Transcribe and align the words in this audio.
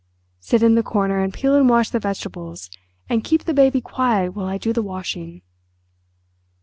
"Sit 0.39 0.63
in 0.63 0.73
the 0.73 0.81
corner, 0.81 1.19
and 1.19 1.31
peel 1.31 1.53
and 1.53 1.69
wash 1.69 1.91
the 1.91 1.99
vegetables, 1.99 2.71
and 3.07 3.23
keep 3.23 3.43
the 3.43 3.53
baby 3.53 3.81
quiet 3.81 4.31
while 4.33 4.47
I 4.47 4.57
do 4.57 4.73
the 4.73 4.81
washing." 4.81 5.43